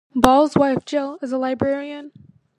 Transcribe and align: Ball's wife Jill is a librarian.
Ball's 0.15 0.55
wife 0.57 0.83
Jill 0.83 1.19
is 1.21 1.31
a 1.31 1.37
librarian. 1.37 2.11